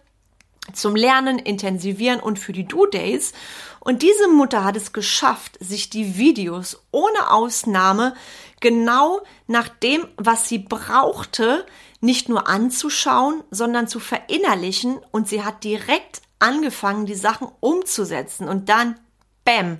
zum 0.72 0.96
Lernen, 0.96 1.40
Intensivieren 1.40 2.20
und 2.20 2.40
für 2.40 2.54
die 2.54 2.66
Do-Days. 2.66 3.34
Und 3.80 4.02
diese 4.02 4.30
Mutter 4.30 4.64
hat 4.64 4.78
es 4.78 4.94
geschafft, 4.94 5.58
sich 5.60 5.90
die 5.90 6.18
Videos 6.18 6.84
ohne 6.92 7.32
Ausnahme 7.32 8.14
genau 8.62 9.22
nach 9.48 9.68
dem, 9.68 10.08
was 10.16 10.48
sie 10.48 10.60
brauchte, 10.60 11.66
nicht 12.00 12.30
nur 12.30 12.48
anzuschauen, 12.48 13.44
sondern 13.52 13.88
zu 13.88 14.00
verinnerlichen. 14.00 15.00
Und 15.12 15.28
sie 15.28 15.44
hat 15.44 15.64
direkt 15.64 16.22
angefangen, 16.40 17.06
die 17.06 17.16
Sachen 17.16 17.50
umzusetzen. 17.60 18.48
Und 18.48 18.70
dann, 18.70 19.00
bam, 19.44 19.80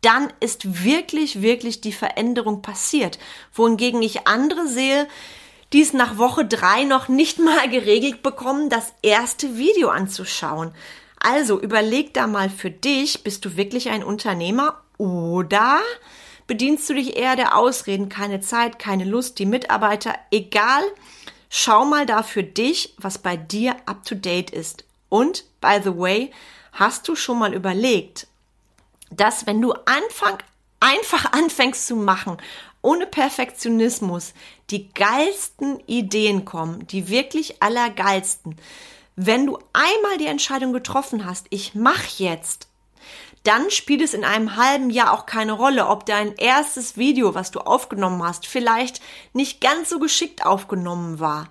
dann 0.00 0.32
ist 0.40 0.84
wirklich, 0.84 1.42
wirklich 1.42 1.80
die 1.80 1.92
Veränderung 1.92 2.62
passiert. 2.62 3.18
Wohingegen 3.52 4.02
ich 4.02 4.26
andere 4.26 4.66
sehe, 4.68 5.08
dies 5.72 5.92
nach 5.92 6.18
Woche 6.18 6.44
drei 6.44 6.84
noch 6.84 7.08
nicht 7.08 7.38
mal 7.38 7.68
geregelt 7.68 8.22
bekommen, 8.22 8.70
das 8.70 8.92
erste 9.02 9.56
Video 9.56 9.88
anzuschauen. 9.88 10.72
Also 11.18 11.60
überleg 11.60 12.14
da 12.14 12.26
mal 12.26 12.50
für 12.50 12.70
dich, 12.70 13.24
bist 13.24 13.44
du 13.44 13.56
wirklich 13.56 13.90
ein 13.90 14.04
Unternehmer 14.04 14.80
oder 14.98 15.80
bedienst 16.46 16.88
du 16.88 16.94
dich 16.94 17.16
eher 17.16 17.36
der 17.36 17.56
Ausreden, 17.56 18.08
keine 18.08 18.40
Zeit, 18.40 18.78
keine 18.78 19.04
Lust, 19.04 19.38
die 19.38 19.46
Mitarbeiter, 19.46 20.14
egal. 20.30 20.82
Schau 21.48 21.84
mal 21.84 22.06
da 22.06 22.22
für 22.22 22.42
dich, 22.42 22.94
was 22.98 23.18
bei 23.18 23.36
dir 23.36 23.76
up 23.86 24.04
to 24.04 24.14
date 24.14 24.50
ist. 24.50 24.84
Und, 25.08 25.44
by 25.60 25.80
the 25.82 25.96
way, 25.96 26.30
hast 26.72 27.08
du 27.08 27.16
schon 27.16 27.38
mal 27.38 27.54
überlegt, 27.54 28.26
dass 29.10 29.46
wenn 29.46 29.60
du 29.60 29.72
Anfang, 29.72 30.38
einfach 30.80 31.32
anfängst 31.32 31.86
zu 31.86 31.96
machen 31.96 32.36
ohne 32.86 33.06
Perfektionismus 33.06 34.32
die 34.70 34.92
geilsten 34.92 35.80
Ideen 35.86 36.44
kommen, 36.44 36.86
die 36.86 37.08
wirklich 37.08 37.60
allergeilsten. 37.60 38.54
Wenn 39.16 39.44
du 39.44 39.58
einmal 39.72 40.18
die 40.18 40.26
Entscheidung 40.26 40.72
getroffen 40.72 41.26
hast, 41.26 41.46
ich 41.50 41.74
mache 41.74 42.22
jetzt, 42.22 42.68
dann 43.42 43.72
spielt 43.72 44.02
es 44.02 44.14
in 44.14 44.24
einem 44.24 44.54
halben 44.54 44.90
Jahr 44.90 45.12
auch 45.12 45.26
keine 45.26 45.52
Rolle, 45.52 45.88
ob 45.88 46.06
dein 46.06 46.36
erstes 46.36 46.96
Video, 46.96 47.34
was 47.34 47.50
du 47.50 47.58
aufgenommen 47.58 48.22
hast, 48.22 48.46
vielleicht 48.46 49.00
nicht 49.32 49.60
ganz 49.60 49.88
so 49.88 49.98
geschickt 49.98 50.46
aufgenommen 50.46 51.18
war. 51.18 51.48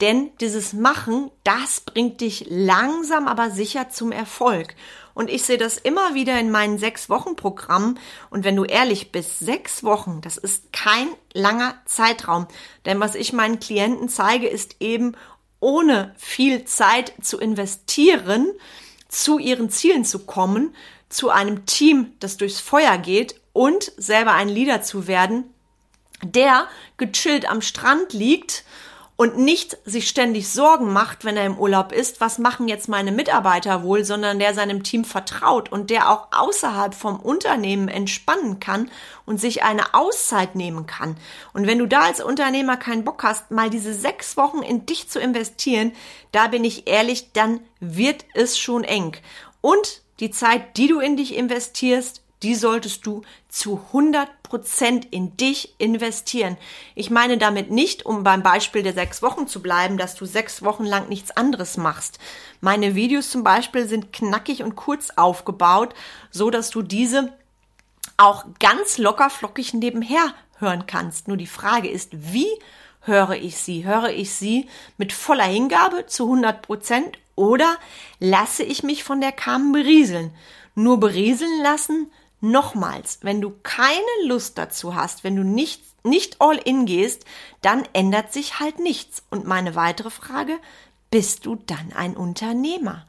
Denn 0.00 0.30
dieses 0.40 0.72
Machen, 0.72 1.30
das 1.44 1.80
bringt 1.80 2.22
dich 2.22 2.46
langsam 2.48 3.28
aber 3.28 3.50
sicher 3.50 3.90
zum 3.90 4.10
Erfolg. 4.10 4.74
Und 5.18 5.30
ich 5.30 5.42
sehe 5.42 5.58
das 5.58 5.78
immer 5.78 6.14
wieder 6.14 6.38
in 6.38 6.48
meinen 6.48 6.78
sechs 6.78 7.10
Wochen 7.10 7.34
Programm. 7.34 7.98
Und 8.30 8.44
wenn 8.44 8.54
du 8.54 8.62
ehrlich 8.62 9.10
bist, 9.10 9.40
sechs 9.40 9.82
Wochen, 9.82 10.20
das 10.20 10.36
ist 10.36 10.72
kein 10.72 11.08
langer 11.32 11.74
Zeitraum. 11.86 12.46
Denn 12.86 13.00
was 13.00 13.16
ich 13.16 13.32
meinen 13.32 13.58
Klienten 13.58 14.08
zeige, 14.08 14.46
ist 14.46 14.76
eben 14.78 15.16
ohne 15.58 16.14
viel 16.18 16.66
Zeit 16.66 17.14
zu 17.20 17.36
investieren, 17.40 18.46
zu 19.08 19.40
ihren 19.40 19.70
Zielen 19.70 20.04
zu 20.04 20.20
kommen, 20.20 20.72
zu 21.08 21.30
einem 21.30 21.66
Team, 21.66 22.12
das 22.20 22.36
durchs 22.36 22.60
Feuer 22.60 22.96
geht 22.96 23.40
und 23.52 23.90
selber 23.96 24.34
ein 24.34 24.48
Leader 24.48 24.82
zu 24.82 25.08
werden, 25.08 25.52
der 26.22 26.68
gechillt 26.96 27.50
am 27.50 27.60
Strand 27.60 28.12
liegt 28.12 28.62
und 29.20 29.36
nicht 29.36 29.76
sich 29.84 30.08
ständig 30.08 30.48
Sorgen 30.48 30.92
macht, 30.92 31.24
wenn 31.24 31.36
er 31.36 31.44
im 31.44 31.58
Urlaub 31.58 31.90
ist, 31.90 32.20
was 32.20 32.38
machen 32.38 32.68
jetzt 32.68 32.88
meine 32.88 33.10
Mitarbeiter 33.10 33.82
wohl, 33.82 34.04
sondern 34.04 34.38
der 34.38 34.54
seinem 34.54 34.84
Team 34.84 35.04
vertraut 35.04 35.72
und 35.72 35.90
der 35.90 36.08
auch 36.08 36.28
außerhalb 36.30 36.94
vom 36.94 37.18
Unternehmen 37.18 37.88
entspannen 37.88 38.60
kann 38.60 38.92
und 39.26 39.40
sich 39.40 39.64
eine 39.64 39.92
Auszeit 39.92 40.54
nehmen 40.54 40.86
kann. 40.86 41.16
Und 41.52 41.66
wenn 41.66 41.80
du 41.80 41.86
da 41.86 42.02
als 42.02 42.22
Unternehmer 42.22 42.76
keinen 42.76 43.04
Bock 43.04 43.24
hast, 43.24 43.50
mal 43.50 43.70
diese 43.70 43.92
sechs 43.92 44.36
Wochen 44.36 44.62
in 44.62 44.86
dich 44.86 45.08
zu 45.08 45.18
investieren, 45.18 45.90
da 46.30 46.46
bin 46.46 46.62
ich 46.62 46.86
ehrlich, 46.86 47.32
dann 47.32 47.58
wird 47.80 48.24
es 48.34 48.56
schon 48.56 48.84
eng. 48.84 49.16
Und 49.60 50.02
die 50.20 50.30
Zeit, 50.30 50.76
die 50.76 50.86
du 50.86 51.00
in 51.00 51.16
dich 51.16 51.34
investierst, 51.34 52.22
die 52.42 52.54
solltest 52.54 53.04
du 53.06 53.22
zu 53.48 53.80
100 53.88 54.42
Prozent 54.42 55.06
in 55.10 55.36
dich 55.36 55.74
investieren. 55.78 56.56
Ich 56.94 57.10
meine 57.10 57.38
damit 57.38 57.70
nicht, 57.70 58.06
um 58.06 58.22
beim 58.22 58.42
Beispiel 58.42 58.82
der 58.82 58.94
sechs 58.94 59.22
Wochen 59.22 59.46
zu 59.46 59.60
bleiben, 59.60 59.98
dass 59.98 60.14
du 60.14 60.24
sechs 60.24 60.62
Wochen 60.62 60.84
lang 60.84 61.08
nichts 61.08 61.30
anderes 61.36 61.76
machst. 61.76 62.18
Meine 62.60 62.94
Videos 62.94 63.30
zum 63.30 63.44
Beispiel 63.44 63.86
sind 63.86 64.12
knackig 64.12 64.62
und 64.62 64.76
kurz 64.76 65.10
aufgebaut, 65.16 65.94
so 66.30 66.50
dass 66.50 66.70
du 66.70 66.82
diese 66.82 67.32
auch 68.16 68.46
ganz 68.58 68.98
locker 68.98 69.30
flockig 69.30 69.74
nebenher 69.74 70.34
hören 70.58 70.86
kannst. 70.86 71.28
Nur 71.28 71.36
die 71.36 71.46
Frage 71.46 71.88
ist, 71.88 72.10
wie 72.32 72.48
höre 73.00 73.36
ich 73.36 73.56
sie? 73.56 73.84
Höre 73.84 74.10
ich 74.10 74.32
sie 74.32 74.68
mit 74.96 75.12
voller 75.12 75.44
Hingabe 75.44 76.06
zu 76.06 76.24
100 76.24 76.62
Prozent 76.62 77.18
oder 77.36 77.76
lasse 78.18 78.64
ich 78.64 78.82
mich 78.82 79.04
von 79.04 79.20
der 79.20 79.32
Kam 79.32 79.72
berieseln? 79.72 80.32
Nur 80.74 80.98
berieseln 81.00 81.62
lassen 81.62 82.10
Nochmals, 82.40 83.18
wenn 83.22 83.40
du 83.40 83.52
keine 83.62 84.02
Lust 84.24 84.58
dazu 84.58 84.94
hast, 84.94 85.24
wenn 85.24 85.34
du 85.34 85.42
nicht, 85.42 85.82
nicht 86.04 86.40
all 86.40 86.56
in 86.56 86.86
gehst, 86.86 87.24
dann 87.62 87.86
ändert 87.92 88.32
sich 88.32 88.60
halt 88.60 88.78
nichts. 88.78 89.24
Und 89.30 89.46
meine 89.46 89.74
weitere 89.74 90.10
Frage, 90.10 90.58
bist 91.10 91.46
du 91.46 91.56
dann 91.56 91.92
ein 91.94 92.16
Unternehmer? 92.16 93.06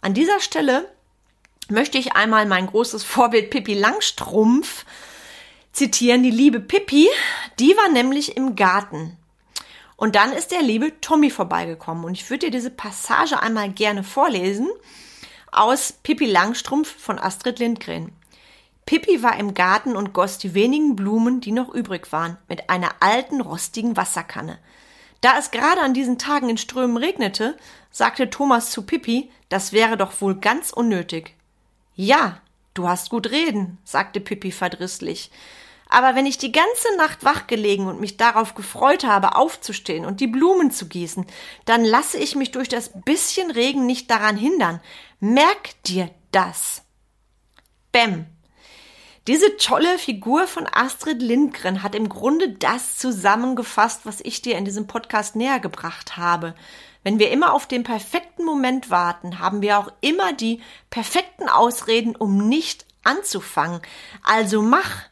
An 0.00 0.14
dieser 0.14 0.40
Stelle 0.40 0.92
möchte 1.68 1.98
ich 1.98 2.14
einmal 2.14 2.46
mein 2.46 2.66
großes 2.66 3.04
Vorbild 3.04 3.50
Pippi 3.50 3.74
Langstrumpf 3.74 4.84
zitieren. 5.72 6.22
Die 6.22 6.30
liebe 6.30 6.60
Pippi, 6.60 7.08
die 7.58 7.76
war 7.76 7.88
nämlich 7.88 8.36
im 8.36 8.56
Garten. 8.56 9.16
Und 9.96 10.16
dann 10.16 10.32
ist 10.32 10.50
der 10.50 10.62
liebe 10.62 11.00
Tommy 11.00 11.30
vorbeigekommen. 11.30 12.04
Und 12.04 12.14
ich 12.14 12.28
würde 12.28 12.46
dir 12.46 12.52
diese 12.52 12.70
Passage 12.70 13.40
einmal 13.40 13.70
gerne 13.70 14.02
vorlesen 14.02 14.68
aus 15.52 15.92
Pippi 15.92 16.26
Langstrumpf 16.26 16.94
von 16.98 17.18
Astrid 17.18 17.60
Lindgren. 17.60 18.10
Pippi 18.86 19.22
war 19.22 19.38
im 19.38 19.54
Garten 19.54 19.96
und 19.96 20.12
goss 20.12 20.38
die 20.38 20.54
wenigen 20.54 20.94
Blumen, 20.94 21.40
die 21.40 21.52
noch 21.52 21.72
übrig 21.72 22.12
waren, 22.12 22.36
mit 22.48 22.68
einer 22.68 22.90
alten, 23.00 23.40
rostigen 23.40 23.96
Wasserkanne. 23.96 24.58
Da 25.20 25.38
es 25.38 25.50
gerade 25.50 25.80
an 25.80 25.94
diesen 25.94 26.18
Tagen 26.18 26.50
in 26.50 26.58
Strömen 26.58 26.98
regnete, 26.98 27.56
sagte 27.90 28.28
Thomas 28.28 28.70
zu 28.70 28.82
Pippi, 28.82 29.30
das 29.48 29.72
wäre 29.72 29.96
doch 29.96 30.20
wohl 30.20 30.34
ganz 30.34 30.70
unnötig. 30.70 31.34
Ja, 31.94 32.42
du 32.74 32.88
hast 32.88 33.08
gut 33.08 33.30
reden, 33.30 33.78
sagte 33.84 34.20
Pippi 34.20 34.52
verdrisslich. 34.52 35.30
Aber 35.88 36.14
wenn 36.14 36.26
ich 36.26 36.38
die 36.38 36.52
ganze 36.52 36.96
Nacht 36.98 37.24
wach 37.24 37.46
gelegen 37.46 37.86
und 37.86 38.00
mich 38.00 38.16
darauf 38.16 38.54
gefreut 38.54 39.04
habe, 39.04 39.36
aufzustehen 39.36 40.04
und 40.04 40.20
die 40.20 40.26
Blumen 40.26 40.70
zu 40.70 40.88
gießen, 40.88 41.24
dann 41.64 41.84
lasse 41.84 42.18
ich 42.18 42.34
mich 42.34 42.50
durch 42.50 42.68
das 42.68 42.90
bisschen 43.04 43.50
Regen 43.50 43.86
nicht 43.86 44.10
daran 44.10 44.36
hindern. 44.36 44.80
Merk 45.20 45.82
dir 45.84 46.10
das. 46.32 46.82
Bäm, 47.92 48.26
diese 49.26 49.56
tolle 49.56 49.98
Figur 49.98 50.46
von 50.46 50.66
Astrid 50.70 51.22
Lindgren 51.22 51.82
hat 51.82 51.94
im 51.94 52.10
Grunde 52.10 52.50
das 52.50 52.98
zusammengefasst, 52.98 54.02
was 54.04 54.20
ich 54.20 54.42
dir 54.42 54.58
in 54.58 54.66
diesem 54.66 54.86
Podcast 54.86 55.34
näher 55.34 55.60
gebracht 55.60 56.18
habe. 56.18 56.54
Wenn 57.04 57.18
wir 57.18 57.30
immer 57.30 57.54
auf 57.54 57.66
den 57.66 57.84
perfekten 57.84 58.44
Moment 58.44 58.90
warten, 58.90 59.38
haben 59.38 59.62
wir 59.62 59.78
auch 59.78 59.90
immer 60.02 60.34
die 60.34 60.60
perfekten 60.90 61.48
Ausreden, 61.48 62.16
um 62.16 62.48
nicht 62.48 62.84
anzufangen. 63.02 63.80
Also 64.22 64.60
mach. 64.60 65.04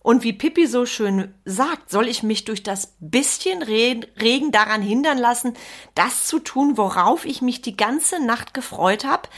Und 0.00 0.22
wie 0.22 0.32
Pippi 0.32 0.66
so 0.66 0.84
schön 0.84 1.32
sagt, 1.44 1.90
soll 1.90 2.08
ich 2.08 2.22
mich 2.22 2.44
durch 2.44 2.62
das 2.62 2.94
bisschen 3.00 3.62
Regen 3.62 4.52
daran 4.52 4.82
hindern 4.82 5.16
lassen, 5.16 5.54
das 5.94 6.26
zu 6.26 6.40
tun, 6.40 6.76
worauf 6.76 7.24
ich 7.24 7.40
mich 7.40 7.62
die 7.62 7.76
ganze 7.76 8.22
Nacht 8.22 8.52
gefreut 8.52 9.04
habe? 9.04 9.28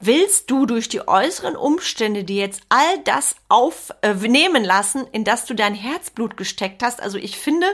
Willst 0.00 0.50
du 0.50 0.66
durch 0.66 0.88
die 0.88 1.06
äußeren 1.06 1.56
Umstände 1.56 2.24
dir 2.24 2.40
jetzt 2.40 2.62
all 2.68 2.98
das 3.04 3.36
aufnehmen 3.48 4.64
äh, 4.64 4.66
lassen, 4.66 5.06
in 5.12 5.24
das 5.24 5.44
du 5.44 5.54
dein 5.54 5.74
Herzblut 5.74 6.36
gesteckt 6.36 6.82
hast? 6.82 7.00
Also 7.02 7.18
ich 7.18 7.36
finde 7.36 7.66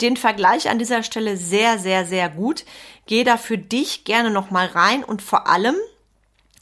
den 0.00 0.16
Vergleich 0.16 0.70
an 0.70 0.78
dieser 0.78 1.02
Stelle 1.02 1.36
sehr, 1.36 1.78
sehr, 1.78 2.06
sehr 2.06 2.28
gut. 2.28 2.64
Geh 3.06 3.24
da 3.24 3.36
für 3.36 3.58
dich 3.58 4.04
gerne 4.04 4.30
nochmal 4.30 4.68
rein 4.68 5.04
und 5.04 5.20
vor 5.20 5.48
allem, 5.48 5.76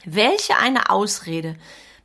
welche 0.05 0.57
eine 0.57 0.89
Ausrede 0.89 1.55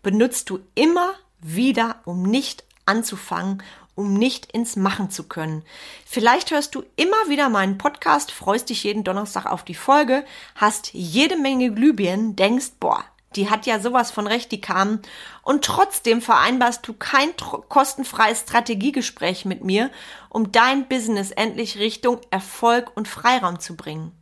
benutzt 0.03 0.51
du 0.51 0.61
immer 0.75 1.15
wieder, 1.41 2.01
um 2.05 2.23
nicht 2.23 2.65
anzufangen, 2.87 3.63
um 3.99 4.15
nicht 4.15 4.53
ins 4.53 4.77
Machen 4.77 5.11
zu 5.11 5.25
können. 5.25 5.65
Vielleicht 6.07 6.53
hörst 6.53 6.75
du 6.75 6.85
immer 6.95 7.29
wieder 7.29 7.49
meinen 7.49 7.79
Podcast, 7.79 8.31
freust 8.31 8.71
dich 8.71 8.85
jeden 8.85 9.03
Donnerstag 9.03 9.47
auf 9.47 9.65
die 9.65 9.75
Folge, 9.75 10.25
hast 10.55 10.95
jede 10.95 11.37
Menge 11.37 11.75
Glühbirnen, 11.75 12.37
denkst, 12.37 12.75
boah, 12.79 13.05
die 13.35 13.51
hat 13.51 13.67
ja 13.67 13.81
sowas 13.81 14.11
von 14.11 14.27
recht, 14.27 14.53
die 14.53 14.61
kamen. 14.61 15.03
Und 15.43 15.65
trotzdem 15.65 16.23
vereinbarst 16.23 16.87
du 16.87 16.95
kein 16.95 17.31
kostenfreies 17.69 18.43
Strategiegespräch 18.43 19.45
mit 19.45 19.65
mir, 19.65 19.91
um 20.29 20.53
dein 20.53 20.89
Business 20.89 21.33
endlich 21.33 21.79
Richtung 21.79 22.21
Erfolg 22.31 22.97
und 22.97 23.09
Freiraum 23.09 23.59
zu 23.59 23.77
bringen. 23.77 24.13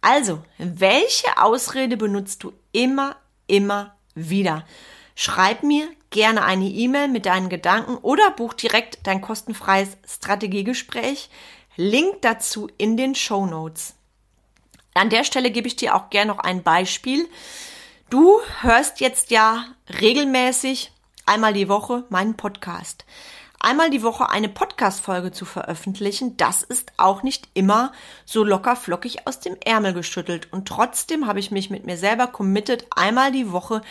Also, 0.00 0.42
welche 0.58 1.40
Ausrede 1.40 1.96
benutzt 1.96 2.42
du 2.44 2.52
immer, 2.70 3.16
immer 3.48 3.96
wieder? 4.14 4.64
Schreib 5.14 5.62
mir 5.62 5.88
gerne 6.12 6.44
eine 6.44 6.66
E-Mail 6.66 7.08
mit 7.08 7.26
deinen 7.26 7.48
Gedanken 7.48 7.96
oder 7.96 8.30
buch 8.30 8.54
direkt 8.54 9.00
dein 9.04 9.20
kostenfreies 9.20 9.96
Strategiegespräch. 10.06 11.28
Link 11.76 12.22
dazu 12.22 12.68
in 12.78 12.96
den 12.96 13.16
Show 13.16 13.46
Notes. 13.46 13.94
An 14.94 15.10
der 15.10 15.24
Stelle 15.24 15.50
gebe 15.50 15.66
ich 15.66 15.76
dir 15.76 15.96
auch 15.96 16.10
gerne 16.10 16.30
noch 16.30 16.38
ein 16.38 16.62
Beispiel. 16.62 17.28
Du 18.10 18.38
hörst 18.60 19.00
jetzt 19.00 19.30
ja 19.30 19.64
regelmäßig 20.00 20.92
einmal 21.26 21.54
die 21.54 21.68
Woche 21.68 22.04
meinen 22.10 22.36
Podcast 22.36 23.04
einmal 23.62 23.90
die 23.90 24.02
Woche 24.02 24.28
eine 24.28 24.48
Podcast-Folge 24.48 25.32
zu 25.32 25.44
veröffentlichen, 25.44 26.36
das 26.36 26.62
ist 26.62 26.92
auch 26.96 27.22
nicht 27.22 27.48
immer 27.54 27.92
so 28.24 28.44
locker 28.44 28.76
flockig 28.76 29.26
aus 29.26 29.40
dem 29.40 29.56
Ärmel 29.64 29.94
geschüttelt. 29.94 30.52
Und 30.52 30.68
trotzdem 30.68 31.26
habe 31.26 31.40
ich 31.40 31.50
mich 31.50 31.70
mit 31.70 31.86
mir 31.86 31.96
selber 31.96 32.26
committed, 32.26 32.86
einmal 32.90 33.32
die 33.32 33.52
Woche 33.52 33.82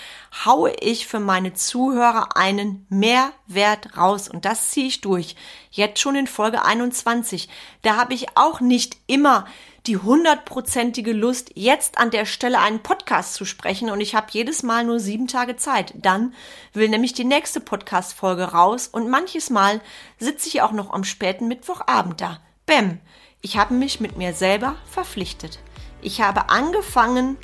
haue 0.45 0.71
ich 0.79 1.07
für 1.07 1.19
meine 1.19 1.53
Zuhörer 1.53 2.35
einen 2.35 2.85
Mehrwert 2.89 3.97
raus. 3.97 4.27
Und 4.27 4.45
das 4.45 4.69
ziehe 4.69 4.87
ich 4.87 5.01
durch. 5.01 5.35
Jetzt 5.71 5.99
schon 5.99 6.15
in 6.15 6.27
Folge 6.27 6.63
21. 6.63 7.49
Da 7.81 7.95
habe 7.95 8.13
ich 8.13 8.37
auch 8.37 8.59
nicht 8.59 8.97
immer 9.07 9.45
die 9.87 9.97
hundertprozentige 9.97 11.11
Lust, 11.11 11.51
jetzt 11.55 11.97
an 11.97 12.11
der 12.11 12.25
Stelle 12.25 12.59
einen 12.59 12.83
Podcast 12.83 13.33
zu 13.33 13.45
sprechen 13.45 13.89
und 13.89 13.99
ich 13.99 14.13
habe 14.13 14.27
jedes 14.29 14.61
Mal 14.61 14.83
nur 14.83 14.99
sieben 14.99 15.27
Tage 15.27 15.55
Zeit. 15.55 15.93
Dann 15.95 16.33
will 16.73 16.87
nämlich 16.87 17.13
die 17.13 17.23
nächste 17.23 17.59
Podcast-Folge 17.59 18.51
raus 18.51 18.87
und 18.87 19.09
manches 19.09 19.49
Mal 19.49 19.81
sitze 20.19 20.47
ich 20.49 20.61
auch 20.61 20.71
noch 20.71 20.91
am 20.91 21.03
späten 21.03 21.47
Mittwochabend 21.47 22.21
da. 22.21 22.39
Bäm, 22.67 22.99
ich 23.41 23.57
habe 23.57 23.73
mich 23.73 23.99
mit 23.99 24.17
mir 24.17 24.33
selber 24.33 24.75
verpflichtet. 24.85 25.59
Ich 26.01 26.21
habe 26.21 26.49
angefangen 26.49 27.37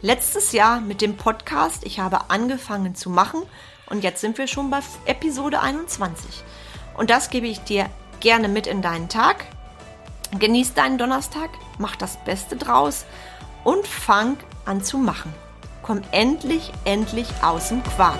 letztes 0.00 0.52
Jahr 0.52 0.80
mit 0.80 1.00
dem 1.00 1.16
Podcast, 1.16 1.84
ich 1.84 1.98
habe 1.98 2.30
angefangen 2.30 2.94
zu 2.94 3.10
machen 3.10 3.42
und 3.86 4.04
jetzt 4.04 4.20
sind 4.20 4.38
wir 4.38 4.46
schon 4.46 4.70
bei 4.70 4.78
Episode 5.06 5.60
21. 5.60 6.44
Und 6.96 7.10
das 7.10 7.30
gebe 7.30 7.48
ich 7.48 7.60
dir 7.60 7.90
gerne 8.20 8.48
mit 8.48 8.68
in 8.68 8.80
deinen 8.80 9.08
Tag. 9.08 9.46
Genieß 10.38 10.74
deinen 10.74 10.96
Donnerstag, 10.96 11.50
mach 11.78 11.96
das 11.96 12.16
Beste 12.24 12.56
draus 12.56 13.04
und 13.64 13.86
fang 13.86 14.36
an 14.64 14.82
zu 14.82 14.96
machen. 14.98 15.34
Komm 15.82 16.02
endlich, 16.12 16.72
endlich 16.84 17.26
aus 17.42 17.68
dem 17.68 17.82
Quark. 17.82 18.18